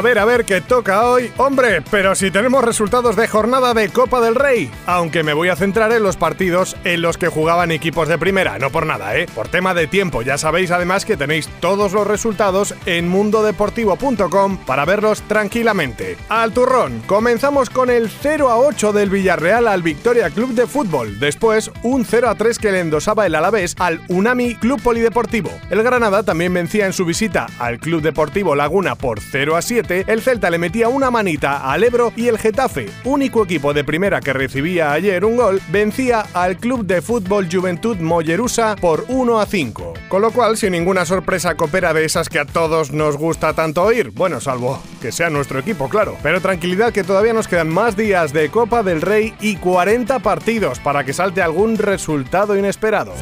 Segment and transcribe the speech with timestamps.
[0.00, 1.30] A ver, a ver, ¿qué toca hoy?
[1.36, 4.70] Hombre, pero si tenemos resultados de jornada de Copa del Rey.
[4.86, 8.58] Aunque me voy a centrar en los partidos en los que jugaban equipos de primera,
[8.58, 9.26] no por nada, ¿eh?
[9.34, 14.86] Por tema de tiempo, ya sabéis además que tenéis todos los resultados en mundodeportivo.com para
[14.86, 16.16] verlos tranquilamente.
[16.30, 21.20] Al turrón, comenzamos con el 0 a 8 del Villarreal al Victoria Club de Fútbol.
[21.20, 25.50] Después, un 0 a 3 que le endosaba el Alavés al Unami Club Polideportivo.
[25.68, 29.89] El Granada también vencía en su visita al Club Deportivo Laguna por 0 a 7
[29.90, 34.20] el Celta le metía una manita al Ebro y el Getafe, único equipo de primera
[34.20, 39.46] que recibía ayer un gol, vencía al Club de Fútbol Juventud Mollerusa por 1 a
[39.46, 39.94] 5.
[40.08, 43.82] Con lo cual, sin ninguna sorpresa, coopera de esas que a todos nos gusta tanto
[43.82, 44.10] oír.
[44.10, 46.16] Bueno, salvo que sea nuestro equipo, claro.
[46.22, 50.78] Pero tranquilidad que todavía nos quedan más días de Copa del Rey y 40 partidos
[50.78, 53.14] para que salte algún resultado inesperado.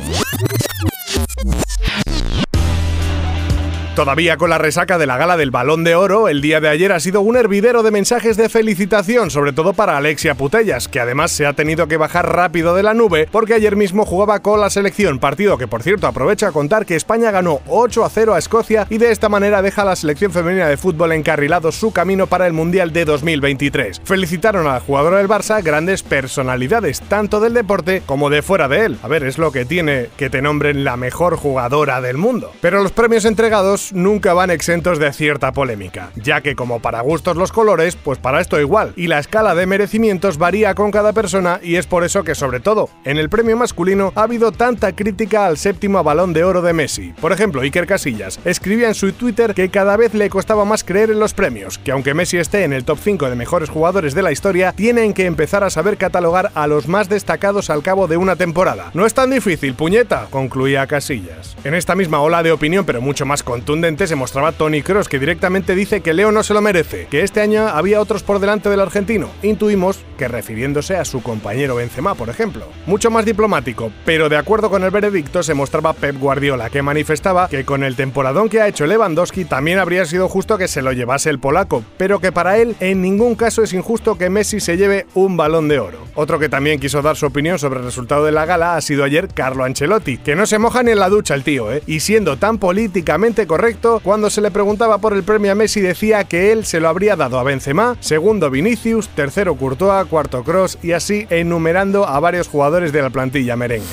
[3.99, 6.93] Todavía con la resaca de la gala del Balón de Oro, el día de ayer
[6.93, 11.33] ha sido un hervidero de mensajes de felicitación, sobre todo para Alexia Putellas, que además
[11.33, 14.71] se ha tenido que bajar rápido de la nube porque ayer mismo jugaba con la
[14.71, 18.39] selección, partido que por cierto aprovecha a contar que España ganó 8 a 0 a
[18.39, 22.29] Escocia y de esta manera deja a la selección femenina de fútbol encarrilado su camino
[22.29, 24.03] para el Mundial de 2023.
[24.05, 28.85] Felicitaron a la jugadora del Barça grandes personalidades, tanto del deporte como de fuera de
[28.85, 28.99] él.
[29.03, 32.53] A ver, es lo que tiene que te nombren la mejor jugadora del mundo.
[32.61, 37.36] Pero los premios entregados nunca van exentos de cierta polémica, ya que como para gustos
[37.36, 41.61] los colores, pues para esto igual, y la escala de merecimientos varía con cada persona
[41.62, 45.47] y es por eso que sobre todo en el premio masculino ha habido tanta crítica
[45.47, 47.12] al séptimo balón de oro de Messi.
[47.20, 51.11] Por ejemplo, Iker Casillas escribía en su Twitter que cada vez le costaba más creer
[51.11, 54.23] en los premios, que aunque Messi esté en el top 5 de mejores jugadores de
[54.23, 58.17] la historia, tienen que empezar a saber catalogar a los más destacados al cabo de
[58.17, 58.90] una temporada.
[58.95, 61.57] No es tan difícil, puñeta, concluía Casillas.
[61.64, 65.18] En esta misma ola de opinión, pero mucho más contundente, se mostraba Tony Cross, que
[65.18, 68.68] directamente dice que Leo no se lo merece, que este año había otros por delante
[68.68, 69.30] del argentino.
[69.42, 72.67] Intuimos que refiriéndose a su compañero Benzema, por ejemplo.
[72.84, 77.48] Mucho más diplomático, pero de acuerdo con el veredicto se mostraba Pep Guardiola, que manifestaba
[77.48, 80.92] que con el temporadón que ha hecho Lewandowski también habría sido justo que se lo
[80.92, 84.77] llevase el polaco, pero que para él en ningún caso es injusto que Messi se
[84.77, 85.98] lleve un balón de oro.
[86.14, 89.05] Otro que también quiso dar su opinión sobre el resultado de la gala ha sido
[89.05, 91.83] ayer Carlo Ancelotti, que no se moja ni en la ducha el tío, ¿eh?
[91.86, 96.24] Y siendo tan políticamente correcto, cuando se le preguntaba por el premio a Messi decía
[96.24, 100.92] que él se lo habría dado a Benzema, segundo Vinicius, tercero Courtois, cuarto Cross y
[100.92, 103.86] así enumerando a varios jugadores de la plantilla merengue.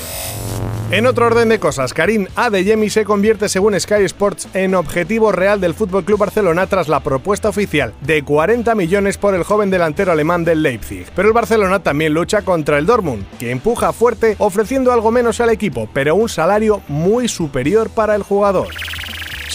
[0.91, 5.59] En otro orden de cosas, Karim Adeyemi se convierte según Sky Sports en objetivo real
[5.59, 10.45] del FC Barcelona tras la propuesta oficial de 40 millones por el joven delantero alemán
[10.45, 11.07] del Leipzig.
[11.15, 15.49] Pero el Barcelona también lucha contra el Dortmund, que empuja fuerte ofreciendo algo menos al
[15.49, 18.67] equipo, pero un salario muy superior para el jugador.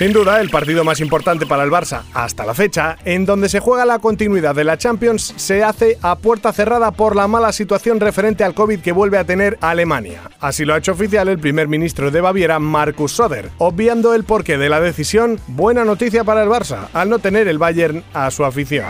[0.01, 3.61] Sin duda, el partido más importante para el Barça hasta la fecha, en donde se
[3.61, 8.01] juega la continuidad de la Champions, se hace a puerta cerrada por la mala situación
[8.01, 10.23] referente al COVID que vuelve a tener Alemania.
[10.41, 14.57] Así lo ha hecho oficial el primer ministro de Baviera, Markus Söder, obviando el porqué
[14.57, 18.47] de la decisión, buena noticia para el Barça, al no tener el Bayern a su
[18.47, 18.87] afición.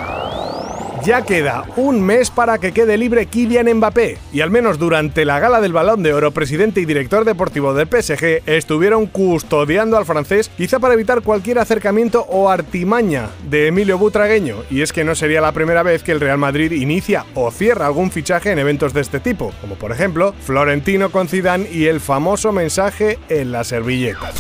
[1.05, 5.41] Ya queda un mes para que quede libre Kylian Mbappé y al menos durante la
[5.41, 10.51] gala del Balón de Oro, presidente y director deportivo del PSG estuvieron custodiando al francés,
[10.57, 15.41] quizá para evitar cualquier acercamiento o artimaña de Emilio Butragueño, y es que no sería
[15.41, 19.01] la primera vez que el Real Madrid inicia o cierra algún fichaje en eventos de
[19.01, 24.33] este tipo, como por ejemplo Florentino con Zidane y el famoso mensaje en la servilleta.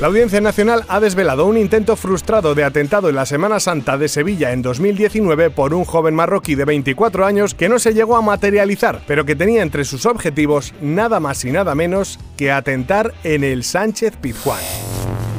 [0.00, 4.08] La Audiencia Nacional ha desvelado un intento frustrado de atentado en la Semana Santa de
[4.08, 8.22] Sevilla en 2019 por un joven marroquí de 24 años que no se llegó a
[8.22, 13.42] materializar, pero que tenía entre sus objetivos nada más y nada menos que atentar en
[13.42, 14.85] el Sánchez Pizjuán.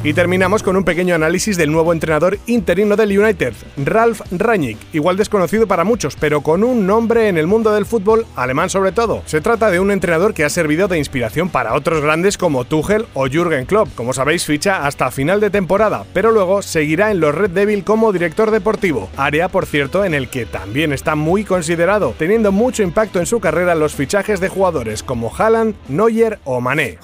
[0.04, 5.16] Y terminamos con un pequeño análisis del nuevo entrenador interino del United, Ralf Rangnick, igual
[5.16, 9.22] desconocido para muchos, pero con un nombre en el mundo del fútbol, alemán sobre todo.
[9.26, 13.06] Se trata de un entrenador que ha servido de inspiración para otros grandes como Tuchel
[13.14, 13.88] o Jürgen Klopp.
[13.96, 18.12] Como sabéis, ficha hasta final de temporada, pero luego seguirá en los Red Devil como
[18.12, 23.18] director deportivo, área por cierto en el que también está muy considerado, teniendo mucho impacto
[23.18, 26.98] en su carrera los fichajes de jugadores como Haaland, Neuer o Mané.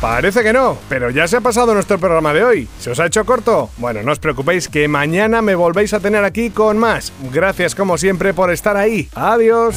[0.00, 2.68] Parece que no, pero ya se ha pasado nuestro programa de hoy.
[2.78, 3.68] ¿Se os ha hecho corto?
[3.76, 7.12] Bueno, no os preocupéis que mañana me volvéis a tener aquí con más.
[7.30, 9.10] Gracias como siempre por estar ahí.
[9.14, 9.76] Adiós.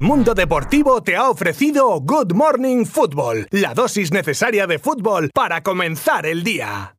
[0.00, 6.26] Mundo Deportivo te ha ofrecido Good Morning Football, la dosis necesaria de fútbol para comenzar
[6.26, 6.96] el día.